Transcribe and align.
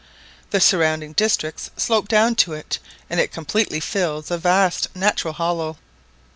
The 0.49 0.59
surrounding 0.59 1.13
districts 1.13 1.69
slope 1.77 2.07
down 2.07 2.33
to 2.37 2.53
it, 2.53 2.79
and 3.07 3.19
it 3.19 3.31
completely 3.31 3.79
fills 3.79 4.31
a 4.31 4.39
vast 4.39 4.87
natural 4.95 5.33
hollow. 5.35 5.77